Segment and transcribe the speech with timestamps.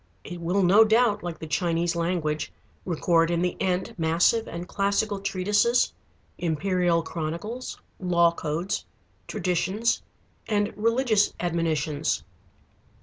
[0.23, 2.51] It will no doubt, like the Chinese language,
[2.85, 5.93] record in the end massive and classical treatises,
[6.39, 8.87] imperial chronicles, law codes,
[9.27, 10.01] traditions,
[10.47, 12.23] and religious admonitions.